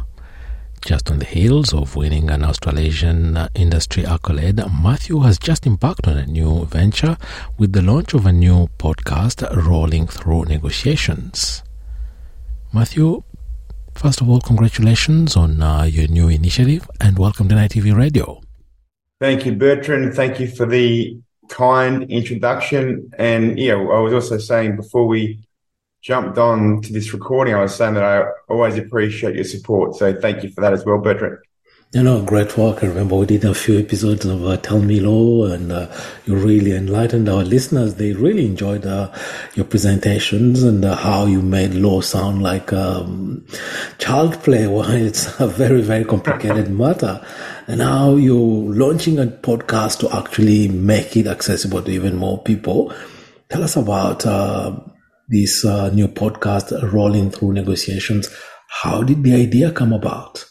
[0.84, 6.18] Just on the heels of winning an Australasian industry accolade, Matthew has just embarked on
[6.18, 7.16] a new venture
[7.60, 11.62] with the launch of a new podcast, Rolling Through Negotiations.
[12.74, 13.22] Matthew,
[13.94, 18.42] first of all, congratulations on uh, your new initiative and welcome to NITV Radio.
[19.20, 20.16] Thank you, Bertrand.
[20.16, 23.12] Thank you for the kind introduction.
[23.18, 25.48] And yeah, I was also saying before we
[26.02, 29.96] jumped on to this recording, I was saying that I always appreciate your support.
[29.96, 31.38] So thank you for that as well, Bertrand.
[31.94, 32.86] You know, great work.
[32.86, 35.94] I remember we did a few episodes of uh, Tell Me Law, and uh,
[36.26, 37.96] you really enlightened our listeners.
[37.96, 39.12] They really enjoyed uh,
[39.56, 43.46] your presentations and uh, how you made law sound like um,
[43.98, 44.68] child play.
[44.72, 47.22] Well, it's a very, very complicated matter.
[47.68, 52.94] And now you're launching a podcast to actually make it accessible to even more people.
[53.50, 54.80] Tell us about uh,
[55.28, 58.30] this uh, new podcast, Rolling Through Negotiations.
[58.70, 60.46] How did the idea come about?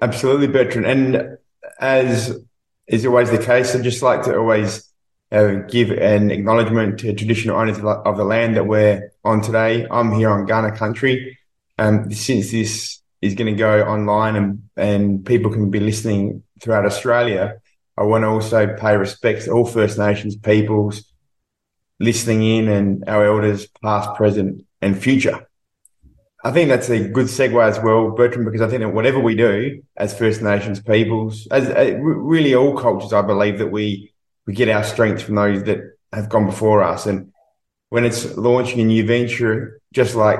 [0.00, 0.86] Absolutely, Bertrand.
[0.86, 1.38] And
[1.80, 2.38] as
[2.86, 4.90] is always the case, I'd just like to always
[5.30, 9.86] uh, give an acknowledgement to traditional owners of the land that we're on today.
[9.90, 11.38] I'm here on Kaurna country.
[11.78, 16.86] Um, since this is going to go online and, and people can be listening throughout
[16.86, 17.60] Australia,
[17.96, 21.04] I want to also pay respect to all First Nations peoples
[22.00, 25.47] listening in and our elders, past, present, and future.
[26.44, 29.34] I think that's a good segue as well, Bertrand, because I think that whatever we
[29.34, 34.12] do as First Nations peoples, as, as really all cultures, I believe that we
[34.46, 35.78] we get our strength from those that
[36.12, 37.04] have gone before us.
[37.04, 37.32] And
[37.90, 40.38] when it's launching a new venture, just like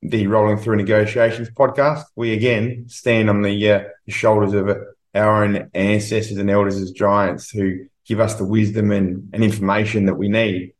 [0.00, 4.68] the Rolling Through Negotiations podcast, we again stand on the, uh, shoulders of
[5.14, 10.06] our own ancestors and elders as giants who give us the wisdom and, and information
[10.06, 10.72] that we need.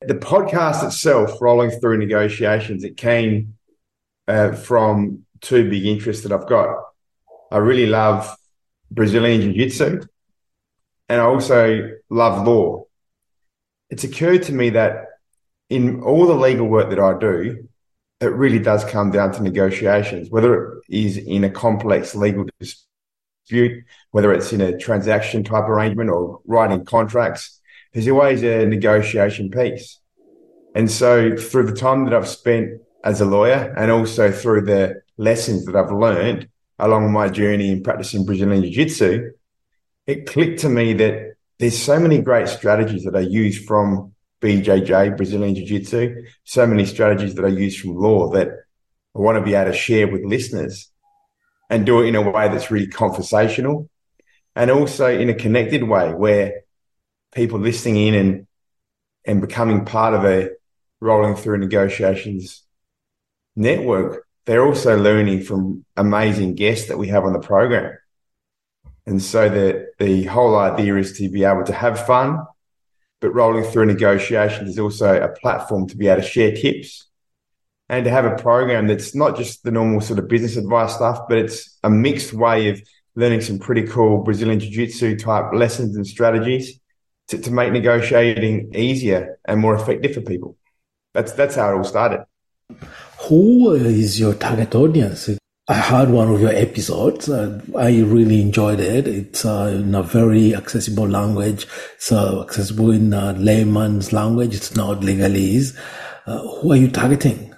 [0.00, 3.56] The podcast itself, Rolling Through Negotiations, it came
[4.28, 6.76] uh, from two big interests that I've got.
[7.50, 8.34] I really love
[8.90, 10.00] Brazilian Jiu Jitsu
[11.08, 12.84] and I also love law.
[13.90, 15.06] It's occurred to me that
[15.70, 17.68] in all the legal work that I do,
[18.20, 23.84] it really does come down to negotiations, whether it is in a complex legal dispute,
[24.10, 27.60] whether it's in a transaction type arrangement or writing contracts,
[27.92, 30.00] there's always a negotiation piece.
[30.74, 35.02] And so through the time that I've spent as a lawyer and also through the
[35.16, 39.32] lessons that I've learned along my journey in practicing Brazilian Jiu Jitsu,
[40.06, 45.16] it clicked to me that there's so many great strategies that I use from BJJ,
[45.16, 48.48] Brazilian Jiu Jitsu, so many strategies that I use from law that
[49.14, 50.90] I want to be able to share with listeners
[51.70, 53.88] and do it in a way that's really conversational
[54.54, 56.62] and also in a connected way where
[57.32, 58.46] people listening in and
[59.24, 60.50] and becoming part of a
[61.00, 62.62] rolling through negotiations
[63.56, 67.96] network, they're also learning from amazing guests that we have on the program.
[69.06, 72.38] And so the the whole idea is to be able to have fun,
[73.20, 77.06] but rolling through negotiations is also a platform to be able to share tips
[77.88, 81.20] and to have a program that's not just the normal sort of business advice stuff,
[81.28, 82.80] but it's a mixed way of
[83.14, 86.80] learning some pretty cool Brazilian Jiu Jitsu type lessons and strategies
[87.28, 90.56] to, to make negotiating easier and more effective for people.
[91.14, 92.24] That's that's how it all started.
[93.28, 95.28] Who is your target audience?
[95.66, 97.28] I heard one of your episodes.
[97.28, 99.08] Uh, I really enjoyed it.
[99.08, 101.66] It's uh, in a very accessible language.
[101.96, 104.54] It's uh, accessible in layman's language.
[104.54, 105.76] It's not legalese.
[106.24, 107.52] Uh, who are you targeting?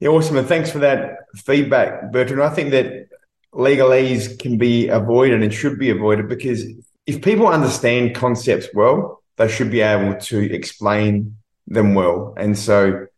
[0.00, 0.38] Yeah, awesome.
[0.38, 2.42] And thanks for that feedback, Bertrand.
[2.42, 3.08] I think that
[3.52, 6.64] legalese can be avoided and should be avoided because
[7.04, 12.32] if people understand concepts well, they should be able to explain them well.
[12.38, 13.08] And so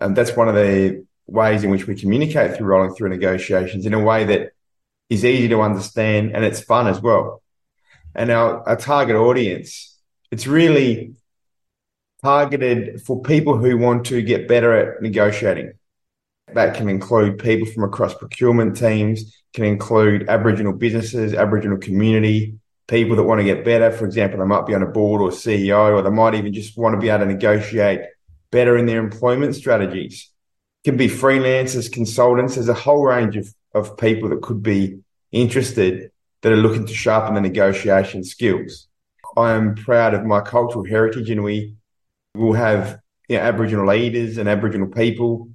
[0.00, 3.94] um, that's one of the ways in which we communicate through rolling through negotiations in
[3.94, 4.52] a way that
[5.08, 7.42] is easy to understand and it's fun as well.
[8.14, 9.98] And our, our target audience,
[10.30, 11.14] it's really
[12.22, 15.72] targeted for people who want to get better at negotiating.
[16.54, 23.16] That can include people from across procurement teams, can include Aboriginal businesses, Aboriginal community, people
[23.16, 23.90] that want to get better.
[23.90, 26.78] For example, they might be on a board or CEO, or they might even just
[26.78, 28.00] want to be able to negotiate
[28.50, 30.30] better in their employment strategies.
[30.84, 32.54] It can be freelancers, consultants.
[32.54, 35.00] There's a whole range of, of people that could be
[35.32, 36.10] interested
[36.42, 38.88] that are looking to sharpen the negotiation skills.
[39.36, 41.74] I am proud of my cultural heritage and we
[42.34, 45.50] will have you know, Aboriginal leaders and Aboriginal people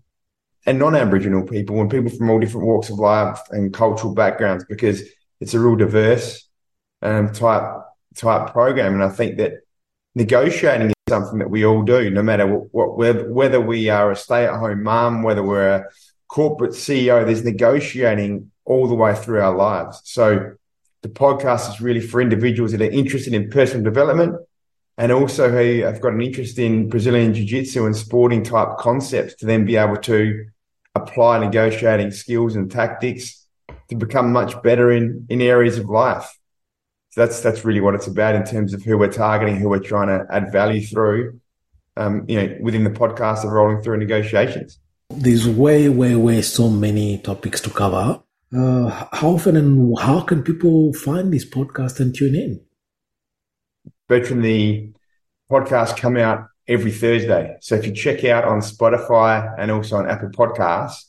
[0.65, 5.01] and non-Aboriginal people and people from all different walks of life and cultural backgrounds because
[5.39, 6.47] it's a real diverse
[7.01, 7.63] um, type
[8.15, 8.93] type program.
[8.93, 9.53] And I think that
[10.13, 14.15] negotiating something that we all do, no matter what, what whether, whether we are a
[14.15, 15.85] stay-at-home mum, whether we're a
[16.29, 17.25] corporate CEO.
[17.25, 20.01] There's negotiating all the way through our lives.
[20.05, 20.53] So
[21.01, 24.37] the podcast is really for individuals that are interested in personal development
[24.97, 29.35] and also who have got an interest in Brazilian Jiu Jitsu and sporting type concepts
[29.35, 30.45] to then be able to
[30.95, 33.45] apply negotiating skills and tactics
[33.89, 36.37] to become much better in, in areas of life.
[37.11, 39.79] So that's that's really what it's about in terms of who we're targeting, who we're
[39.79, 41.39] trying to add value through,
[41.97, 44.79] um, you know, within the podcast of rolling through negotiations.
[45.09, 48.21] There's way, way, way so many topics to cover.
[48.55, 52.61] Uh, how often and how can people find this podcast and tune in?
[54.07, 54.93] Bertrand, the
[55.49, 57.57] podcast come out every Thursday.
[57.59, 61.05] So if you check out on Spotify and also on Apple Podcasts,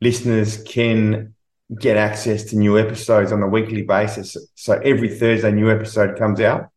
[0.00, 1.33] listeners can
[1.78, 4.36] get access to new episodes on a weekly basis.
[4.54, 6.70] So every Thursday, new episode comes out.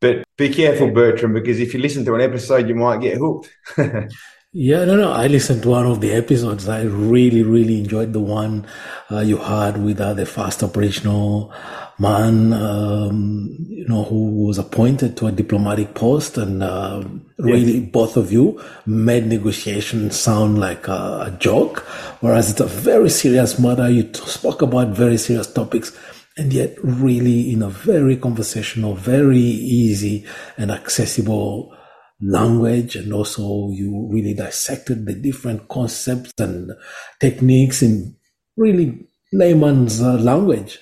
[0.00, 3.50] But be careful, Bertrand, because if you listen to an episode, you might get hooked.
[4.52, 5.12] yeah, no, no.
[5.12, 6.68] I listened to one of the episodes.
[6.68, 8.66] I really, really enjoyed the one
[9.10, 11.52] uh, you had with uh, the fast operational
[12.00, 17.04] man, um, you know, who was appointed to a diplomatic post, and uh,
[17.38, 17.90] really yes.
[17.90, 21.80] both of you made negotiations sound like a, a, joke,
[22.20, 23.88] whereas it's a very serious matter.
[23.88, 25.96] You t- spoke about very serious topics,
[26.36, 31.76] and yet really in a very conversational, very easy and accessible
[32.22, 36.72] language, and also you really dissected the different concepts and
[37.18, 38.16] techniques in
[38.56, 40.78] really layman's uh, language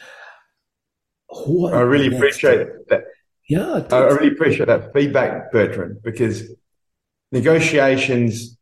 [1.30, 3.04] I really appreciate that.
[3.48, 6.50] Yeah, I really appreciate that feedback, Bertrand, because
[7.32, 8.58] negotiations,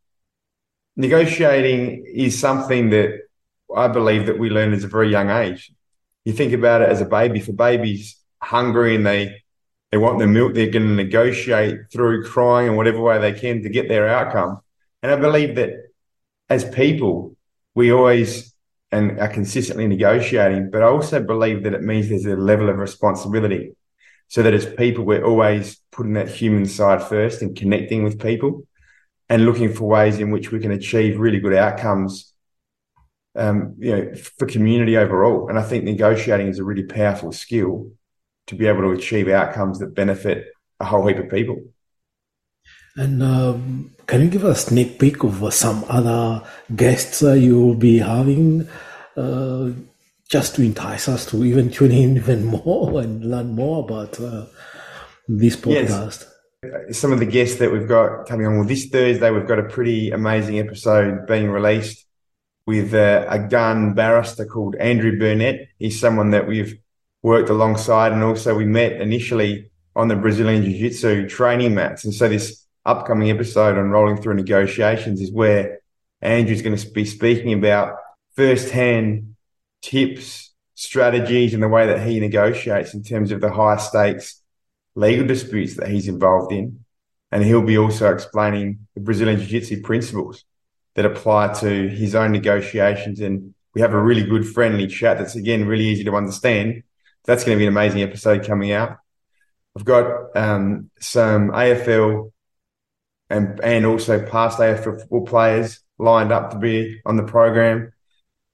[0.97, 3.21] negotiating is something that
[3.75, 5.73] I believe that we learn as a very young age.
[6.25, 7.41] You think about it as a baby.
[7.41, 9.43] For babies hungry and they
[9.97, 13.63] they want their milk, they're going to negotiate through crying in whatever way they can
[13.63, 14.61] to get their outcome.
[15.03, 15.71] And I believe that
[16.51, 17.35] as people,
[17.75, 18.53] we always
[18.93, 20.71] and are consistently negotiating.
[20.71, 23.73] But I also believe that it means there's a level of responsibility
[24.29, 28.67] so that as people, we're always putting that human side first and connecting with people
[29.31, 32.35] and looking for ways in which we can achieve really good outcomes,
[33.35, 35.49] um, you know, for community overall.
[35.49, 37.93] And I think negotiating is a really powerful skill
[38.47, 40.49] to be able to achieve outcomes that benefit
[40.81, 41.61] a whole heap of people.
[42.97, 46.43] And um, can you give us a sneak peek of uh, some other
[46.75, 48.69] guests uh, you will be having,
[49.17, 49.71] uh,
[50.29, 54.47] just to entice us to even tune in even more and learn more about uh,
[55.29, 56.27] this podcast?
[56.63, 56.99] Yes.
[56.99, 59.65] Some of the guests that we've got coming on well, this Thursday, we've got a
[59.65, 62.07] pretty amazing episode being released
[62.67, 65.69] with a, a gun barrister called Andrew Burnett.
[65.79, 66.79] He's someone that we've
[67.27, 72.05] worked alongside, and also we met initially on the Brazilian Jiu Jitsu training mats.
[72.05, 75.81] And so this upcoming episode on rolling through negotiations is where
[76.23, 77.97] Andrew's going to be speaking about
[78.37, 79.35] first-hand
[79.83, 84.41] tips, strategies, and the way that he negotiates in terms of the high stakes
[84.95, 86.85] legal disputes that he's involved in.
[87.33, 90.45] And he'll be also explaining the Brazilian Jiu Jitsu principles
[90.95, 93.21] that apply to his own negotiations.
[93.21, 96.85] And we have a really good friendly chat that's, again, really easy to understand.
[97.27, 98.99] That's going to be an amazing episode coming out.
[99.77, 102.33] I've got um, some AFL
[103.29, 107.93] and and also past AFL football players lined up to be on the program.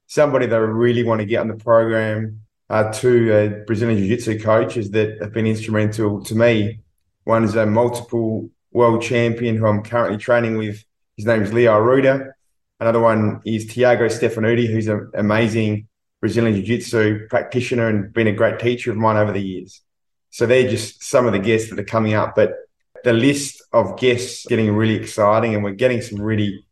[0.06, 4.40] Somebody that I really want to get on the program are two uh, Brazilian Jiu-Jitsu
[4.40, 6.80] coaches that have been instrumental to me.
[7.24, 10.84] One is a multiple world champion who I'm currently training with.
[11.16, 12.32] His name is Leo Arruda.
[12.80, 15.88] Another one is Tiago Stefanuti, who's an amazing
[16.22, 19.82] Brazilian Jiu-Jitsu practitioner and been a great teacher of mine over the years.
[20.30, 22.36] So they're just some of the guests that are coming up.
[22.36, 22.54] But
[23.02, 26.64] the list of guests getting really exciting and we're getting some really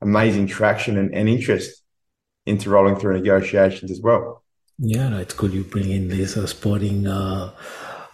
[0.00, 1.82] amazing traction and, and interest
[2.46, 4.42] into rolling through negotiations as well.
[4.78, 7.52] Yeah, it's good you bring in this uh, sporting uh,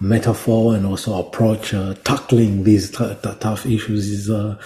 [0.01, 4.59] metaphor and also approach uh, tackling these t- t- tough issues is uh,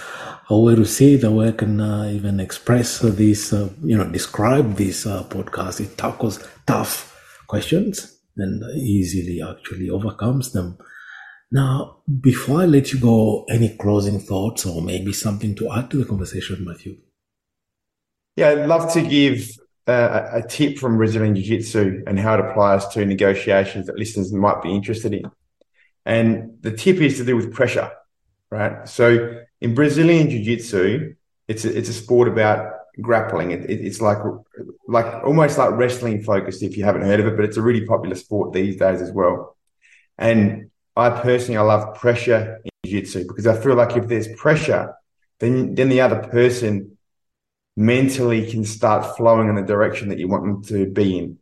[0.49, 3.97] a way to say it, a way I can uh, even express this, uh, you
[3.99, 5.81] know, describe this podcast.
[5.81, 7.11] It tackles tough
[7.49, 10.79] questions and easily actually overcomes them.
[11.51, 15.99] Now, before I let you go, any closing thoughts or maybe something to add to
[15.99, 16.97] the conversation, Matthew?
[18.37, 19.49] Yeah, I'd love to give
[19.87, 24.33] uh, a tip from Brazilian Jiu Jitsu and how it applies to negotiations that listeners
[24.33, 25.31] might be interested in.
[26.07, 27.91] And the tip is to do with pressure,
[28.51, 28.89] right?
[28.89, 31.15] So in Brazilian Jiu Jitsu,
[31.49, 33.51] it's a, it's a sport about grappling.
[33.51, 34.19] It, it, it's like
[34.89, 37.85] like almost like wrestling focused if you haven't heard of it, but it's a really
[37.85, 39.57] popular sport these days as well.
[40.17, 44.95] And I personally I love pressure in jiu-jitsu because I feel like if there's pressure,
[45.41, 46.94] then then the other person
[47.77, 51.39] mentally can start flowing in the direction that you want them to be in.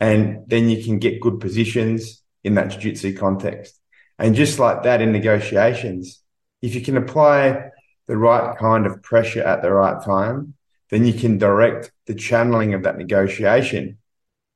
[0.00, 3.78] And then you can get good positions in that jiu-jitsu context.
[4.18, 6.20] And just like that in negotiations,
[6.62, 7.70] if you can apply
[8.06, 10.54] the right kind of pressure at the right time,
[10.90, 13.98] then you can direct the channeling of that negotiation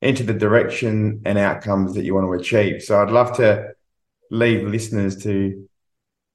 [0.01, 2.83] into the direction and outcomes that you want to achieve.
[2.83, 3.73] So I'd love to
[4.31, 5.69] leave listeners to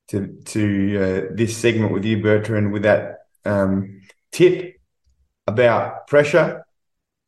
[0.10, 3.97] to to uh, this segment with you, Bertrand, with that um,
[4.32, 4.76] tip
[5.48, 6.66] about pressure,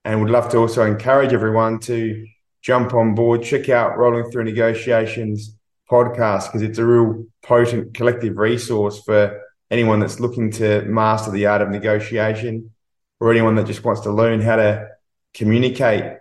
[0.06, 2.26] and would love to also encourage everyone to
[2.62, 5.56] jump on board, check out Rolling Through Negotiations
[5.90, 9.42] podcast because it's a real potent collective resource for
[9.72, 12.72] anyone that's looking to master the art of negotiation
[13.20, 14.88] or anyone that just wants to learn how to
[15.34, 16.18] communicate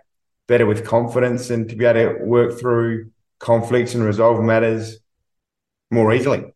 [0.47, 4.97] better with confidence and to be able to work through conflicts and resolve matters
[5.91, 6.53] more easily.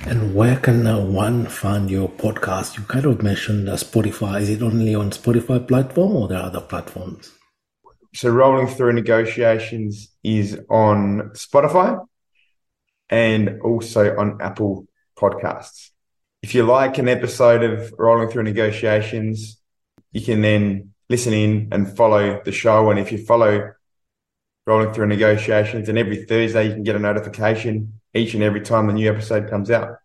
[0.00, 2.76] And where can uh, one find your podcast?
[2.76, 4.40] You kind of mentioned uh, Spotify.
[4.40, 7.32] Is it only on Spotify platform or there are other platforms?
[8.14, 12.04] So Rolling Through Negotiations is on Spotify
[13.08, 14.86] and also on Apple
[15.18, 15.90] Podcasts.
[16.42, 19.60] If you like an episode of Rolling Through Negotiations,
[20.12, 22.90] you can then listen in and follow the show.
[22.90, 23.72] And if you follow
[24.68, 25.88] rolling through negotiations.
[25.88, 29.50] And every Thursday, you can get a notification each and every time the new episode
[29.50, 29.98] comes out.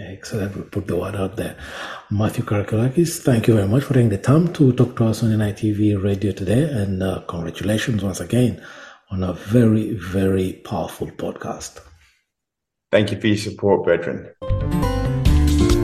[0.00, 0.56] Excellent.
[0.56, 1.56] We put the word out there.
[2.10, 5.30] Matthew Karakoulakis, thank you very much for taking the time to talk to us on
[5.30, 6.62] NITV radio today.
[6.62, 8.64] And uh, congratulations once again
[9.10, 11.80] on a very, very powerful podcast.
[12.90, 14.30] Thank you for your support, Bertrand.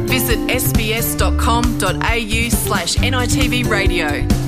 [0.08, 4.47] Visit sbs.com.au slash NITV radio.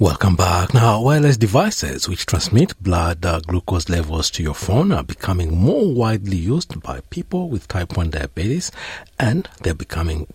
[0.00, 0.74] Welcome back.
[0.74, 5.92] Now, wireless devices which transmit blood uh, glucose levels to your phone are becoming more
[5.92, 8.70] widely used by people with type 1 diabetes
[9.18, 10.28] and they're becoming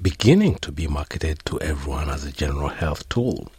[0.00, 3.50] beginning to be marketed to everyone as a general health tool.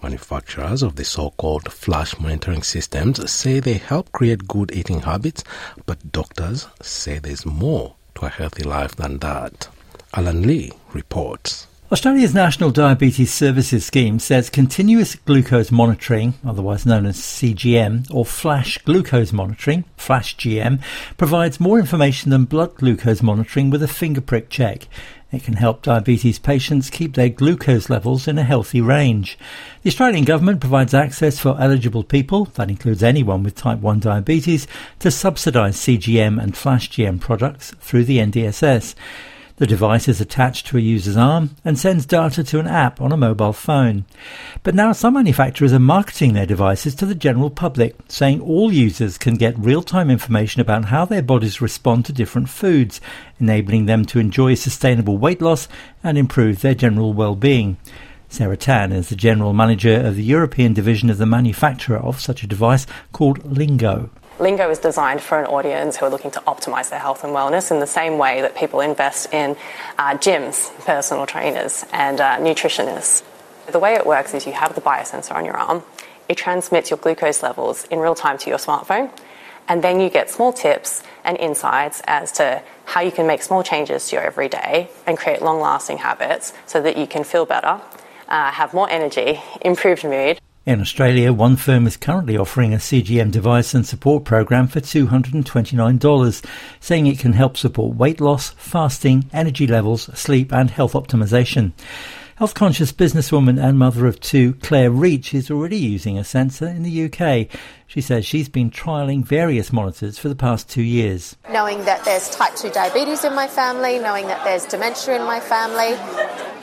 [0.00, 5.42] Manufacturers of the so-called flash monitoring systems say they help create good eating habits,
[5.86, 9.66] but doctors say there's more to a healthy life than that.
[10.14, 11.66] Alan Lee reports.
[11.94, 18.78] Australia's National Diabetes Services Scheme says continuous glucose monitoring, otherwise known as CGM, or flash
[18.78, 20.82] glucose monitoring, flash GM,
[21.16, 24.88] provides more information than blood glucose monitoring with a finger prick check.
[25.30, 29.38] It can help diabetes patients keep their glucose levels in a healthy range.
[29.84, 34.66] The Australian government provides access for eligible people, that includes anyone with type 1 diabetes,
[34.98, 38.96] to subsidise CGM and flash GM products through the NDSS.
[39.56, 43.12] The device is attached to a user's arm and sends data to an app on
[43.12, 44.04] a mobile phone.
[44.64, 49.16] But now some manufacturers are marketing their devices to the general public, saying all users
[49.16, 53.00] can get real-time information about how their bodies respond to different foods,
[53.38, 55.68] enabling them to enjoy sustainable weight loss
[56.02, 57.76] and improve their general well-being.
[58.28, 62.42] Sarah Tan is the general manager of the European division of the manufacturer of such
[62.42, 64.10] a device called Lingo.
[64.40, 67.70] Lingo is designed for an audience who are looking to optimize their health and wellness
[67.70, 69.56] in the same way that people invest in
[69.96, 73.22] uh, gyms, personal trainers, and uh, nutritionists.
[73.70, 75.84] The way it works is you have the biosensor on your arm,
[76.28, 79.08] it transmits your glucose levels in real time to your smartphone,
[79.68, 83.62] and then you get small tips and insights as to how you can make small
[83.62, 87.80] changes to your everyday and create long lasting habits so that you can feel better,
[88.28, 90.40] uh, have more energy, improved mood.
[90.66, 96.44] In Australia, one firm is currently offering a CGM device and support program for $229,
[96.80, 101.72] saying it can help support weight loss, fasting, energy levels, sleep, and health optimization.
[102.36, 106.82] Health conscious businesswoman and mother of two, Claire Reach, is already using a sensor in
[106.82, 107.46] the UK.
[107.86, 111.36] She says she's been trialling various monitors for the past two years.
[111.52, 115.38] Knowing that there's type 2 diabetes in my family, knowing that there's dementia in my
[115.38, 115.94] family,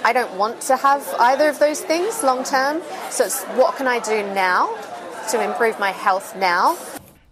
[0.04, 2.82] I don't want to have either of those things long term.
[3.10, 4.76] So it's what can I do now
[5.30, 6.78] to improve my health now?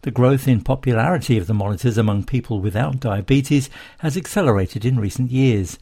[0.04, 5.30] The growth in popularity of the monitors among people without diabetes has accelerated in recent
[5.30, 5.78] years.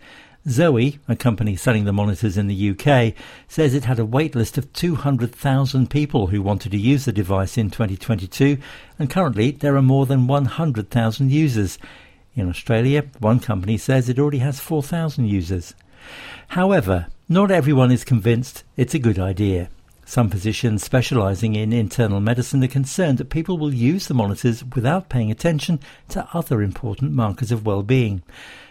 [0.50, 3.14] Zoe, a company selling the monitors in the UK,
[3.48, 7.58] says it had a wait list of 200,000 people who wanted to use the device
[7.58, 8.58] in 2022,
[8.98, 11.78] and currently there are more than 100,000 users.
[12.36, 15.74] In Australia, one company says it already has 4,000 users.
[16.50, 19.70] However, not everyone is convinced it's a good idea.
[20.06, 25.10] Some physicians specializing in internal medicine are concerned that people will use the monitors without
[25.10, 28.24] paying attention to other important markers of well-being.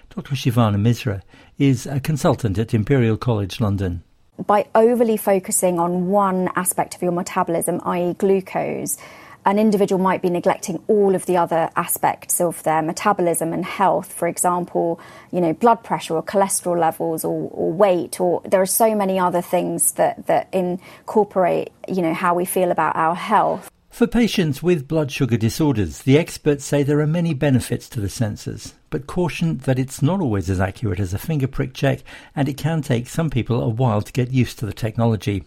[0.08, 0.34] Dr.
[0.34, 1.20] Shivani Misra
[1.58, 4.02] is a consultant at Imperial College London.
[4.46, 8.98] By overly focusing on one aspect of your metabolism, i.e., glucose,
[9.46, 14.12] an individual might be neglecting all of the other aspects of their metabolism and health.
[14.12, 15.00] For example,
[15.30, 19.18] you know, blood pressure or cholesterol levels or, or, weight, or there are so many
[19.18, 23.70] other things that, that incorporate, you know, how we feel about our health.
[23.88, 28.08] For patients with blood sugar disorders, the experts say there are many benefits to the
[28.08, 32.00] sensors, but caution that it's not always as accurate as a finger prick check
[32.34, 35.44] and it can take some people a while to get used to the technology.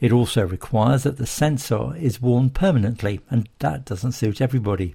[0.00, 4.94] It also requires that the sensor is worn permanently and that doesn't suit everybody.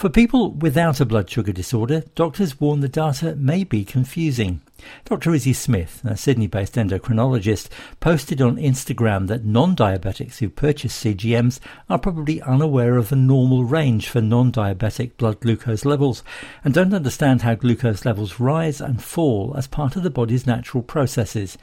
[0.00, 4.62] For people without a blood sugar disorder, doctors warn the data may be confusing.
[5.04, 5.34] Dr.
[5.34, 7.68] Izzy Smith, a Sydney based endocrinologist,
[8.00, 13.64] posted on Instagram that non diabetics who purchase CGMs are probably unaware of the normal
[13.64, 16.24] range for non diabetic blood glucose levels
[16.64, 20.82] and don't understand how glucose levels rise and fall as part of the body's natural
[20.82, 21.58] processes.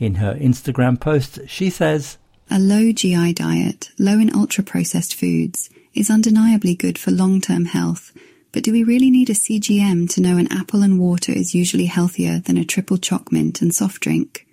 [0.00, 2.18] In her Instagram post, she says,
[2.48, 7.64] A low GI diet, low in ultra processed foods, is undeniably good for long term
[7.64, 8.12] health,
[8.52, 11.86] but do we really need a CGM to know an apple and water is usually
[11.86, 14.46] healthier than a triple choc mint and soft drink?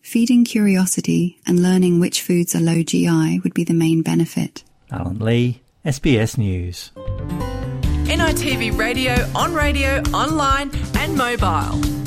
[0.00, 4.64] Feeding curiosity and learning which foods are low GI would be the main benefit.
[4.90, 6.90] Alan Lee, SBS News.
[8.06, 12.05] NITV Radio, on radio, online, and mobile.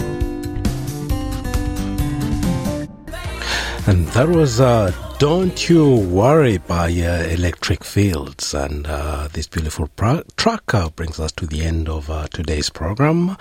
[3.90, 8.54] And that was uh, Don't You Worry by uh, Electric Fields.
[8.54, 12.70] And uh, this beautiful pro- track uh, brings us to the end of uh, today's
[12.70, 13.36] program.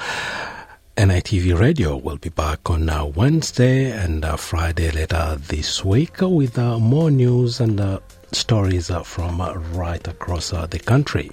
[0.96, 7.10] NITV Radio will be back on uh, Wednesday and Friday later this week with more
[7.10, 8.00] news and
[8.32, 9.42] stories from
[9.74, 11.30] right across the country.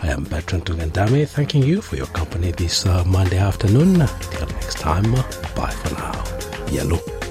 [0.00, 4.04] I am Bertrand Tungandame, thanking you for your company this Monday afternoon.
[4.32, 5.12] Till next time,
[5.54, 6.24] bye for now.
[6.72, 7.21] Yellow.